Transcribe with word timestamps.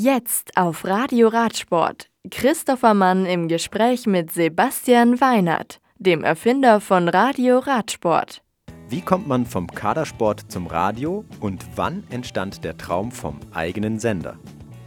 Jetzt 0.00 0.56
auf 0.56 0.84
Radio 0.84 1.26
Radsport. 1.26 2.08
Christopher 2.30 2.94
Mann 2.94 3.26
im 3.26 3.48
Gespräch 3.48 4.06
mit 4.06 4.30
Sebastian 4.30 5.20
Weinert, 5.20 5.80
dem 5.98 6.22
Erfinder 6.22 6.80
von 6.80 7.08
Radio 7.08 7.58
Radsport. 7.58 8.40
Wie 8.88 9.00
kommt 9.00 9.26
man 9.26 9.44
vom 9.44 9.66
Kadersport 9.66 10.52
zum 10.52 10.68
Radio 10.68 11.24
und 11.40 11.66
wann 11.74 12.04
entstand 12.10 12.62
der 12.62 12.78
Traum 12.78 13.10
vom 13.10 13.40
eigenen 13.52 13.98
Sender? 13.98 14.38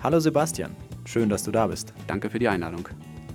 Hallo 0.02 0.22
Sebastian, 0.22 0.74
schön, 1.04 1.28
dass 1.28 1.44
du 1.44 1.52
da 1.52 1.68
bist. 1.68 1.94
Danke 2.08 2.30
für 2.30 2.40
die 2.40 2.48
Einladung. 2.48 2.88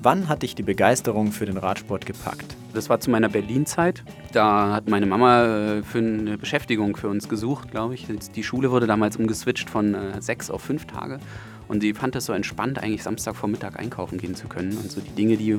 Wann 0.02 0.30
hat 0.30 0.42
dich 0.44 0.54
die 0.54 0.62
Begeisterung 0.62 1.30
für 1.30 1.44
den 1.44 1.58
Radsport 1.58 2.06
gepackt? 2.06 2.56
Das 2.72 2.88
war 2.88 3.00
zu 3.00 3.10
meiner 3.10 3.28
Berlin-Zeit. 3.28 4.04
Da 4.32 4.72
hat 4.74 4.88
meine 4.88 5.04
Mama 5.04 5.44
äh, 5.44 5.82
für 5.82 5.98
eine 5.98 6.38
Beschäftigung 6.38 6.96
für 6.96 7.08
uns 7.08 7.28
gesucht, 7.28 7.70
glaube 7.70 7.94
ich. 7.94 8.06
Die 8.06 8.42
Schule 8.42 8.70
wurde 8.70 8.86
damals 8.86 9.16
umgeswitcht 9.16 9.68
von 9.68 9.94
äh, 9.94 10.22
sechs 10.22 10.50
auf 10.50 10.62
fünf 10.62 10.86
Tage. 10.86 11.18
Und 11.68 11.80
sie 11.80 11.94
fand 11.94 12.16
es 12.16 12.26
so 12.26 12.32
entspannt, 12.32 12.82
eigentlich 12.82 13.02
Samstagvormittag 13.02 13.76
einkaufen 13.76 14.18
gehen 14.18 14.34
zu 14.34 14.48
können. 14.48 14.76
Und 14.76 14.90
so 14.90 15.00
die 15.00 15.10
Dinge, 15.10 15.36
die 15.36 15.58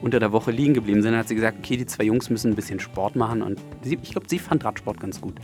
unter 0.00 0.18
der 0.18 0.32
Woche 0.32 0.50
liegen 0.50 0.74
geblieben 0.74 1.02
sind, 1.02 1.16
hat 1.16 1.28
sie 1.28 1.34
gesagt, 1.34 1.58
okay, 1.60 1.76
die 1.76 1.86
zwei 1.86 2.04
Jungs 2.04 2.28
müssen 2.28 2.52
ein 2.52 2.56
bisschen 2.56 2.80
Sport 2.80 3.16
machen. 3.16 3.42
Und 3.42 3.60
sie, 3.82 3.98
ich 4.02 4.10
glaube, 4.10 4.28
sie 4.28 4.38
fand 4.38 4.64
Radsport 4.64 5.00
ganz 5.00 5.20
gut. 5.20 5.34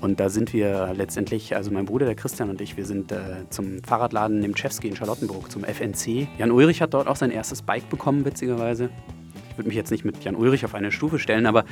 Und 0.00 0.18
da 0.18 0.28
sind 0.28 0.52
wir 0.52 0.92
letztendlich, 0.96 1.54
also 1.54 1.70
mein 1.70 1.84
Bruder, 1.84 2.06
der 2.06 2.16
Christian 2.16 2.50
und 2.50 2.60
ich, 2.60 2.76
wir 2.76 2.84
sind 2.84 3.12
äh, 3.12 3.48
zum 3.50 3.84
Fahrradladen 3.84 4.40
Nemczewski 4.40 4.88
in 4.88 4.96
Charlottenburg, 4.96 5.50
zum 5.50 5.62
FNC. 5.62 6.26
Jan 6.38 6.50
Ulrich 6.50 6.82
hat 6.82 6.92
dort 6.92 7.06
auch 7.06 7.14
sein 7.14 7.30
erstes 7.30 7.62
Bike 7.62 7.88
bekommen, 7.88 8.24
witzigerweise. 8.24 8.90
Ich 9.50 9.58
würde 9.58 9.68
mich 9.68 9.76
jetzt 9.76 9.92
nicht 9.92 10.04
mit 10.04 10.24
Jan 10.24 10.34
Ulrich 10.34 10.64
auf 10.64 10.74
eine 10.74 10.90
Stufe 10.90 11.20
stellen, 11.20 11.46
aber 11.46 11.64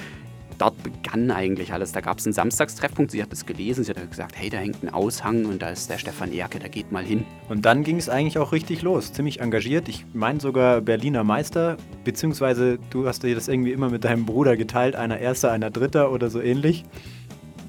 dort 0.61 0.83
begann 0.83 1.31
eigentlich 1.31 1.73
alles. 1.73 1.93
Da 1.93 2.01
gab 2.01 2.19
es 2.19 2.27
einen 2.27 2.35
Samstagstreffpunkt, 2.35 3.11
sie 3.11 3.23
hat 3.23 3.33
es 3.33 3.47
gelesen, 3.47 3.85
sie 3.85 3.93
hat 3.93 4.11
gesagt, 4.11 4.35
hey, 4.37 4.51
da 4.51 4.59
hängt 4.59 4.83
ein 4.83 4.91
Aushang 4.91 5.47
und 5.47 5.63
da 5.63 5.71
ist 5.71 5.89
der 5.89 5.99
Stefan 5.99 6.33
Erke, 6.33 6.59
da 6.59 6.69
geht 6.69 6.93
mal 6.93 7.05
hin. 7.05 7.25
Und 7.49 7.65
dann 7.65 7.83
ging 7.83 7.97
es 7.97 8.09
eigentlich 8.09 8.39
auch 8.39 8.53
richtig 8.53 8.83
los, 8.83 9.13
ziemlich 9.13 9.41
engagiert. 9.41 9.89
Ich 9.89 10.05
meine 10.13 10.41
sogar 10.41 10.81
Berliner 10.81 11.25
Meister, 11.25 11.77
beziehungsweise 12.05 12.79
du 12.91 13.07
hast 13.07 13.23
dir 13.23 13.35
das 13.35 13.49
irgendwie 13.49 13.73
immer 13.73 13.89
mit 13.89 14.05
deinem 14.05 14.27
Bruder 14.27 14.57
geteilt, 14.57 14.97
einer 14.97 15.19
Erster, 15.19 15.51
einer 15.51 15.71
Dritter 15.71 16.13
oder 16.13 16.29
so 16.29 16.41
ähnlich. 16.41 16.85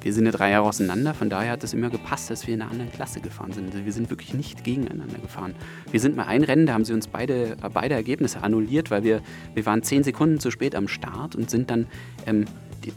Wir 0.03 0.13
sind 0.13 0.25
ja 0.25 0.31
drei 0.31 0.49
Jahre 0.49 0.67
auseinander, 0.67 1.13
von 1.13 1.29
daher 1.29 1.51
hat 1.51 1.63
es 1.63 1.73
immer 1.73 1.91
gepasst, 1.91 2.31
dass 2.31 2.47
wir 2.47 2.55
in 2.55 2.63
einer 2.63 2.71
anderen 2.71 2.91
Klasse 2.91 3.21
gefahren 3.21 3.51
sind. 3.51 3.71
Also 3.71 3.85
wir 3.85 3.93
sind 3.93 4.09
wirklich 4.09 4.33
nicht 4.33 4.63
gegeneinander 4.63 5.19
gefahren. 5.19 5.53
Wir 5.91 5.99
sind 5.99 6.15
mal 6.15 6.25
ein 6.25 6.43
Rennen, 6.43 6.65
da 6.65 6.73
haben 6.73 6.85
sie 6.85 6.93
uns 6.93 7.07
beide, 7.07 7.55
beide 7.71 7.93
Ergebnisse 7.93 8.41
annulliert, 8.41 8.89
weil 8.89 9.03
wir, 9.03 9.21
wir 9.53 9.65
waren 9.67 9.83
zehn 9.83 10.03
Sekunden 10.03 10.39
zu 10.39 10.49
spät 10.49 10.75
am 10.75 10.87
Start 10.87 11.35
und 11.35 11.51
sind 11.51 11.69
dann 11.69 11.85
ähm, 12.25 12.45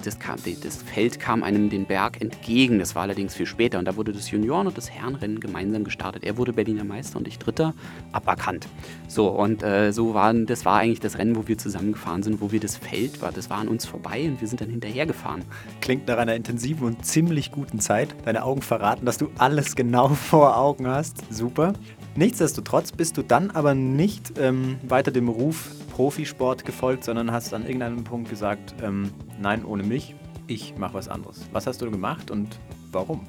das, 0.03 0.19
kam, 0.19 0.39
das, 0.63 0.83
Feld 0.83 1.21
kam 1.21 1.43
einem 1.43 1.71
den 1.71 1.87
Berg 1.87 2.21
entgegen. 2.21 2.79
Das 2.79 2.95
war 2.95 3.03
allerdings 3.03 3.35
viel 3.35 3.47
später. 3.47 3.79
Und 3.79 3.87
da 3.87 3.97
wurde 3.97 4.13
das 4.13 4.31
Junioren- 4.31 4.67
und 4.67 4.77
das 4.77 4.91
Herrenrennen 4.91 5.41
gemeinsam 5.41 5.85
gestartet. 5.85 6.25
Er 6.25 6.37
wurde 6.37 6.53
Berliner 6.53 6.85
Meister 6.85 7.19
und 7.19 7.29
ich 7.29 7.39
Dritter, 7.39 7.75
aberkannt. 8.13 8.67
So, 9.09 9.29
und 9.29 9.63
äh, 9.63 9.93
so 9.93 10.15
waren, 10.15 10.47
das 10.47 10.65
war 10.65 10.79
eigentlich 10.79 11.01
das 11.01 11.19
Rennen, 11.19 11.37
wo 11.37 11.47
wir 11.47 11.59
zusammengefahren 11.59 12.23
sind, 12.23 12.41
wo 12.41 12.53
wir 12.53 12.61
das 12.61 12.77
Feld 12.77 13.23
war. 13.23 13.33
Das 13.33 13.51
war 13.51 13.59
an 13.59 13.69
uns 13.69 13.85
vorbei 13.85 14.25
und 14.25 14.41
wir 14.41 14.49
sind 14.49 14.61
dann 14.61 14.71
hinterhergefahren. 14.71 15.45
Klingt 15.81 16.07
nach 16.09 16.19
einer 16.19 16.35
intensiven 16.35 16.87
und 16.87 17.05
ziemlich 17.05 17.53
guten 17.53 17.81
Zeit. 17.81 18.15
Deine 18.25 18.45
Augen 18.45 18.63
verraten, 18.63 19.07
dass 19.07 19.19
du 19.19 19.29
alles 19.39 19.77
genau 19.77 20.09
vor 20.15 20.57
Augen 20.57 20.87
hast. 20.87 21.23
Super. 21.33 21.75
Nichtsdestotrotz 22.17 22.93
bist 22.93 23.17
du 23.17 23.23
dann 23.23 23.51
aber 23.51 23.75
nicht 23.75 24.39
ähm, 24.39 24.77
weiter 24.87 25.11
dem 25.11 25.29
Ruf 25.29 25.71
Profisport 25.91 26.65
gefolgt, 26.65 27.05
sondern 27.05 27.31
hast 27.31 27.55
an 27.55 27.63
irgendeinem 27.63 28.05
Punkt 28.05 28.29
gesagt, 28.29 28.75
ähm, 28.83 29.11
nein, 29.41 29.65
ohne 29.65 29.83
mich, 29.83 30.15
ich 30.47 30.77
mache 30.77 30.95
was 30.95 31.09
anderes. 31.09 31.41
Was 31.53 31.67
hast 31.67 31.83
du 31.83 31.91
gemacht 31.91 32.31
und 32.31 32.59
warum? 32.93 33.21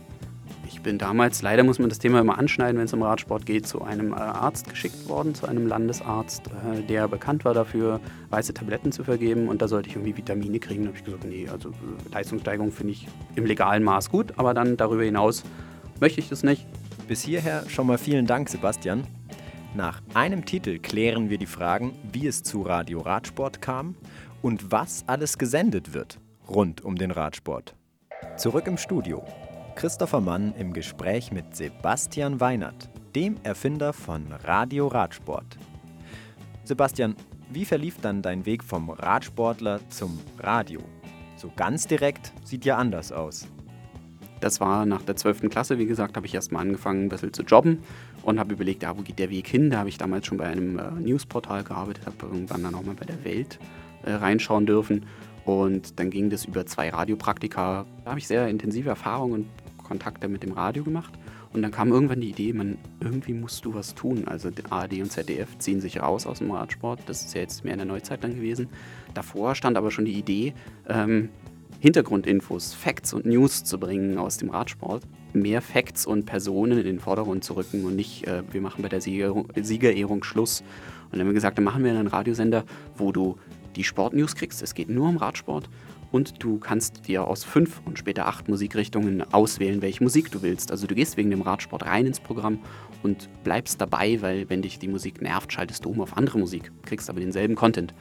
Ich 0.68 0.82
bin 0.82 0.98
damals, 0.98 1.42
leider 1.42 1.64
muss 1.64 1.80
man 1.80 1.90
das 1.90 2.00
Thema 2.00 2.20
immer 2.20 2.38
anschneiden, 2.38 2.78
wenn 2.78 2.86
es 2.86 2.94
um 2.94 3.02
Radsport 3.02 3.46
geht, 3.46 3.68
zu 3.68 3.84
einem 3.84 4.14
äh, 4.14 4.18
Arzt 4.18 4.70
geschickt 4.70 5.08
worden, 5.08 5.34
zu 5.34 5.48
einem 5.48 5.68
Landesarzt, 5.68 6.48
äh, 6.48 6.82
der 6.82 7.08
bekannt 7.08 7.46
war 7.46 7.54
dafür, 7.54 8.00
weiße 8.30 8.54
Tabletten 8.54 8.92
zu 8.92 9.04
vergeben 9.04 9.48
und 9.48 9.62
da 9.62 9.68
sollte 9.68 9.90
ich 9.90 9.96
irgendwie 9.96 10.18
Vitamine 10.18 10.60
kriegen. 10.60 10.84
Da 10.84 10.88
habe 10.90 10.98
ich 10.98 11.04
gesagt, 11.04 11.26
nee, 11.26 11.48
also 11.50 11.70
äh, 11.70 11.74
Leistungssteigerung 12.14 12.72
finde 12.72 12.94
ich 12.94 13.08
im 13.36 13.46
legalen 13.46 13.84
Maß 13.84 14.10
gut, 14.12 14.34
aber 14.38 14.54
dann 14.54 14.78
darüber 14.78 15.04
hinaus 15.04 15.44
möchte 16.00 16.20
ich 16.20 16.30
das 16.30 16.44
nicht. 16.44 16.68
Bis 17.08 17.22
hierher 17.22 17.70
schon 17.70 17.88
mal 17.88 17.98
vielen 17.98 18.26
Dank, 18.26 18.50
Sebastian. 18.50 19.06
Nach 19.76 20.02
einem 20.14 20.46
Titel 20.46 20.80
klären 20.80 21.30
wir 21.30 21.38
die 21.38 21.46
Fragen, 21.46 21.94
wie 22.12 22.28
es 22.28 22.44
zu 22.44 22.62
Radio 22.62 23.02
Radsport 23.02 23.62
kam 23.62 23.96
und 24.42 24.72
was 24.72 25.04
alles 25.08 25.38
gesendet 25.38 25.94
wird 25.94 26.20
rund 26.50 26.84
um 26.84 26.96
den 26.96 27.12
Radsport. 27.12 27.76
Zurück 28.38 28.68
im 28.68 28.78
Studio. 28.78 29.24
Christopher 29.76 30.22
Mann 30.22 30.54
im 30.58 30.74
Gespräch 30.74 31.32
mit 31.32 31.56
Sebastian 31.56 32.40
Weinert, 32.40 32.90
dem 33.16 33.36
Erfinder 33.44 33.94
von 33.94 34.32
Radio 34.44 34.88
Radsport. 34.88 35.58
Sebastian, 36.64 37.16
wie 37.52 37.66
verlief 37.66 38.00
dann 38.02 38.22
dein 38.22 38.46
Weg 38.46 38.64
vom 38.64 38.90
Radsportler 38.90 39.80
zum 39.90 40.20
Radio? 40.40 40.82
So 41.36 41.52
ganz 41.56 41.88
direkt 41.88 42.32
sieht 42.44 42.66
ja 42.66 42.78
anders 42.78 43.12
aus. 43.12 43.48
Das 44.40 44.60
war 44.60 44.86
nach 44.86 45.02
der 45.02 45.16
12. 45.16 45.50
Klasse, 45.50 45.78
wie 45.78 45.86
gesagt, 45.86 46.18
habe 46.18 46.26
ich 46.26 46.36
erstmal 46.36 46.62
angefangen, 46.62 47.06
ein 47.06 47.10
bisschen 47.10 47.34
zu 47.34 47.44
jobben 47.44 47.80
und 48.24 48.40
habe 48.40 48.54
überlegt, 48.54 48.84
ja, 48.84 48.98
wo 48.98 49.02
geht 49.02 49.20
der 49.20 49.30
Weg 49.30 49.48
hin? 49.48 49.70
Da 49.70 49.80
habe 49.80 49.90
ich 49.90 49.98
damals 49.98 50.26
schon 50.26 50.38
bei 50.38 50.46
einem 50.46 50.78
äh, 50.78 50.92
Newsportal 51.00 51.64
gearbeitet, 51.64 52.06
habe 52.06 52.18
irgendwann 52.26 52.64
dann 52.64 52.76
auch 52.76 52.84
mal 52.84 52.96
bei 52.96 53.06
der 53.06 53.24
Welt 53.24 53.60
äh, 54.04 54.12
reinschauen 54.12 54.66
dürfen. 54.66 55.06
Und 55.46 56.00
dann 56.00 56.10
ging 56.10 56.30
das 56.30 56.46
über 56.46 56.66
zwei 56.66 56.90
Radiopraktika. 56.90 57.86
Da 58.04 58.10
habe 58.10 58.20
ich 58.20 58.28
sehr 58.28 58.48
intensive 58.48 58.90
Erfahrungen 58.90 59.34
und 59.34 59.48
Kontakte 59.84 60.28
mit 60.28 60.44
dem 60.44 60.52
Radio 60.52 60.84
gemacht. 60.84 61.14
Und 61.54 61.62
dann 61.62 61.72
kam 61.72 61.90
irgendwann 61.94 62.20
die 62.20 62.32
Idee, 62.32 62.52
man, 62.52 62.78
irgendwie 63.00 63.34
musst 63.34 63.64
du 63.64 63.74
was 63.74 63.96
tun. 63.96 64.28
Also 64.28 64.50
ARD 64.70 65.00
und 65.00 65.12
ZDF 65.12 65.58
ziehen 65.60 65.80
sich 65.80 66.02
raus 66.02 66.28
aus 66.28 66.40
dem 66.40 66.52
Radsport. 66.52 67.00
Das 67.06 67.24
ist 67.24 67.34
ja 67.34 67.42
jetzt 67.42 67.64
mehr 67.64 67.74
in 67.74 67.80
der 67.80 67.88
Neuzeit 67.88 68.24
dann 68.26 68.36
gewesen. 68.36 68.68
Davor 69.14 69.56
stand 69.56 69.78
aber 69.78 69.90
schon 69.90 70.04
die 70.04 70.20
Idee, 70.20 70.54
ähm, 70.90 71.30
Hintergrundinfos, 71.86 72.74
Facts 72.74 73.14
und 73.14 73.28
News 73.28 73.64
zu 73.64 73.80
bringen 73.80 74.18
aus 74.18 74.38
dem 74.38 74.50
Radsport. 74.50 75.04
Mehr 75.34 75.62
Facts 75.62 76.08
und 76.08 76.26
Personen 76.26 76.80
in 76.80 76.84
den 76.84 77.00
Vordergrund 77.00 77.44
zu 77.44 77.54
rücken 77.54 77.86
und 77.86 77.96
nicht, 77.96 78.26
äh, 78.26 78.42
wir 78.52 78.60
machen 78.60 78.82
bei 78.82 78.90
der 78.90 79.02
Siegerehrung, 79.02 79.50
Siegerehrung 79.56 80.24
Schluss. 80.24 80.62
Und 80.62 81.12
dann 81.12 81.20
haben 81.20 81.28
wir 81.28 81.36
gesagt, 81.36 81.60
dann 81.60 81.64
machen 81.64 81.84
wir 81.84 81.92
einen 81.92 82.08
Radiosender, 82.08 82.64
wo 82.98 83.12
du 83.12 83.38
die 83.76 83.84
Sportnews 83.84 84.34
kriegst. 84.34 84.64
Es 84.64 84.74
geht 84.74 84.90
nur 84.90 85.08
um 85.08 85.18
Radsport. 85.18 85.70
Und 86.12 86.42
du 86.44 86.58
kannst 86.58 87.08
dir 87.08 87.28
aus 87.28 87.44
fünf 87.44 87.84
und 87.86 88.00
später 88.00 88.26
acht 88.26 88.50
Musikrichtungen 88.50 89.22
auswählen, 89.32 89.84
welche 89.84 90.04
Musik 90.04 90.32
du 90.32 90.42
willst. 90.42 90.72
Also 90.72 90.88
du 90.88 90.96
gehst 90.96 91.18
wegen 91.18 91.30
dem 91.30 91.44
Radsport 91.44 91.86
rein 91.86 92.08
ins 92.08 92.20
Programm 92.20 92.58
und 93.04 93.30
bleibst 93.44 93.80
dabei, 93.80 94.24
weil 94.24 94.50
wenn 94.50 94.64
dich 94.64 94.80
die 94.80 94.88
Musik 94.88 95.22
nervt, 95.22 95.54
schaltest 95.54 95.86
du 95.86 95.92
um 95.92 96.02
auf 96.02 96.18
andere 96.18 96.40
Musik, 96.40 96.72
kriegst 96.82 97.12
aber 97.12 97.20
denselben 97.20 97.54
Content. 97.54 97.94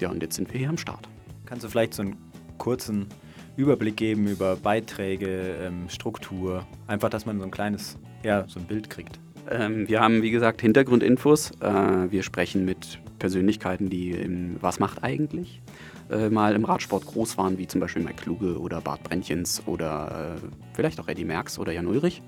Ja, 0.00 0.08
und 0.08 0.22
jetzt 0.22 0.36
sind 0.36 0.50
wir 0.50 0.58
hier 0.58 0.70
am 0.70 0.78
Start. 0.78 1.06
Kannst 1.44 1.66
du 1.66 1.68
vielleicht 1.68 1.92
so 1.92 2.00
einen 2.00 2.16
kurzen 2.56 3.08
Überblick 3.56 3.96
geben 3.96 4.26
über 4.26 4.56
Beiträge, 4.56 5.56
ähm, 5.62 5.88
Struktur. 5.88 6.66
Einfach, 6.86 7.08
dass 7.08 7.26
man 7.26 7.38
so 7.38 7.44
ein 7.44 7.50
kleines, 7.50 7.96
ja, 8.22 8.44
so 8.48 8.60
ein 8.60 8.66
Bild 8.66 8.90
kriegt. 8.90 9.18
Ähm, 9.50 9.88
wir 9.88 10.00
haben, 10.00 10.22
wie 10.22 10.30
gesagt, 10.30 10.60
Hintergrundinfos. 10.60 11.52
Äh, 11.60 12.10
wir 12.10 12.22
sprechen 12.22 12.64
mit 12.64 12.98
Persönlichkeiten, 13.18 13.88
die 13.88 14.10
im 14.10 14.56
Was 14.60 14.78
macht 14.78 15.02
eigentlich 15.02 15.62
äh, 16.10 16.28
mal 16.28 16.54
im 16.54 16.64
Radsport 16.64 17.06
groß 17.06 17.38
waren, 17.38 17.58
wie 17.58 17.66
zum 17.66 17.80
Beispiel 17.80 18.02
Mike 18.02 18.22
Kluge 18.22 18.58
oder 18.58 18.80
Bart 18.80 19.02
Brentjens 19.02 19.62
oder 19.66 20.36
äh, 20.36 20.46
vielleicht 20.74 21.00
auch 21.00 21.08
Eddie 21.08 21.24
Merckx 21.24 21.58
oder 21.58 21.72
Jan 21.72 21.86
Ulrich. 21.86 22.22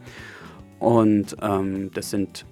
Und 0.79 1.37
ähm, 1.43 1.91
das 1.93 2.11
sind 2.11 2.47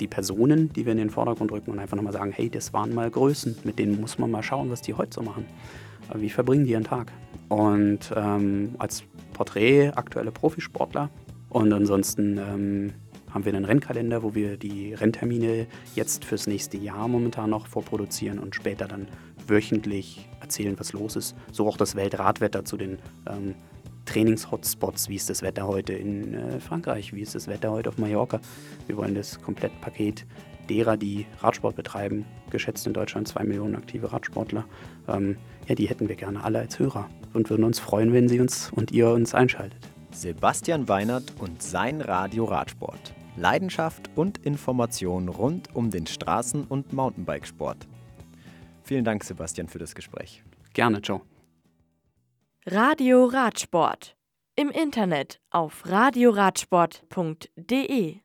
die 0.00 0.08
Personen, 0.08 0.72
die 0.72 0.84
wir 0.84 0.92
in 0.92 0.98
den 0.98 1.10
Vordergrund 1.10 1.52
rücken 1.52 1.70
und 1.70 1.78
einfach 1.78 1.96
nochmal 1.96 2.12
sagen, 2.12 2.32
hey, 2.32 2.50
das 2.50 2.72
waren 2.72 2.94
mal 2.94 3.10
Größen, 3.10 3.58
mit 3.64 3.78
denen 3.78 4.00
muss 4.00 4.18
man 4.18 4.30
mal 4.30 4.42
schauen, 4.42 4.70
was 4.70 4.82
die 4.82 4.94
heute 4.94 5.14
so 5.14 5.22
machen. 5.22 5.46
Wie 6.14 6.30
verbringen 6.30 6.64
die 6.64 6.72
ihren 6.72 6.84
Tag? 6.84 7.12
Und 7.48 8.12
ähm, 8.14 8.74
als 8.78 9.04
Porträt 9.32 9.90
aktuelle 9.94 10.30
Profisportler. 10.30 11.10
Und 11.48 11.72
ansonsten 11.72 12.38
ähm, 12.38 12.92
haben 13.30 13.44
wir 13.44 13.54
einen 13.54 13.64
Rennkalender, 13.64 14.22
wo 14.22 14.34
wir 14.34 14.56
die 14.56 14.94
Renntermine 14.94 15.66
jetzt 15.94 16.24
fürs 16.24 16.46
nächste 16.46 16.76
Jahr 16.76 17.08
momentan 17.08 17.50
noch 17.50 17.66
vorproduzieren 17.66 18.38
und 18.38 18.54
später 18.54 18.86
dann 18.86 19.08
wöchentlich 19.46 20.28
erzählen, 20.40 20.78
was 20.78 20.92
los 20.92 21.16
ist. 21.16 21.36
So 21.52 21.66
auch 21.66 21.76
das 21.76 21.96
Weltradwetter 21.96 22.64
zu 22.64 22.76
den 22.76 22.98
ähm, 23.28 23.54
Trainings-Hotspots. 24.04 25.08
Wie 25.08 25.16
ist 25.16 25.30
das 25.30 25.42
Wetter 25.42 25.66
heute 25.66 25.92
in 25.92 26.34
äh, 26.34 26.60
Frankreich? 26.60 27.12
Wie 27.12 27.20
ist 27.20 27.34
das 27.34 27.48
Wetter 27.48 27.70
heute 27.70 27.88
auf 27.88 27.98
Mallorca? 27.98 28.40
Wir 28.86 28.96
wollen 28.96 29.14
das 29.14 29.40
Komplettpaket 29.40 30.26
derer, 30.68 30.96
die 30.96 31.26
Radsport 31.40 31.76
betreiben, 31.76 32.24
geschätzt 32.50 32.86
in 32.86 32.92
Deutschland 32.92 33.28
zwei 33.28 33.44
Millionen 33.44 33.76
aktive 33.76 34.12
Radsportler, 34.12 34.64
ähm, 35.08 35.36
ja, 35.66 35.74
die 35.74 35.88
hätten 35.88 36.08
wir 36.08 36.16
gerne 36.16 36.42
alle 36.42 36.58
als 36.60 36.78
Hörer 36.78 37.08
und 37.32 37.50
würden 37.50 37.64
uns 37.64 37.78
freuen, 37.78 38.12
wenn 38.12 38.28
Sie 38.28 38.40
uns 38.40 38.70
und 38.72 38.92
ihr 38.92 39.10
uns 39.10 39.34
einschaltet. 39.34 39.88
Sebastian 40.10 40.88
Weinert 40.88 41.34
und 41.38 41.62
sein 41.62 42.00
Radio 42.00 42.44
Radsport. 42.44 43.14
Leidenschaft 43.36 44.10
und 44.14 44.38
Information 44.38 45.28
rund 45.28 45.74
um 45.74 45.90
den 45.90 46.06
Straßen- 46.06 46.66
und 46.68 46.92
Mountainbikesport. 46.92 47.88
Vielen 48.84 49.04
Dank, 49.04 49.24
Sebastian, 49.24 49.66
für 49.66 49.78
das 49.78 49.94
Gespräch. 49.94 50.44
Gerne, 50.72 50.98
Joe. 50.98 51.20
Radio 52.66 53.26
Radsport. 53.26 54.16
Im 54.56 54.70
Internet 54.70 55.38
auf 55.50 55.82
radioradsport.de 55.84 58.23